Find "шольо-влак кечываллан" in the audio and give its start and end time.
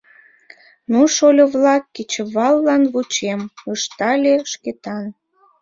1.15-2.83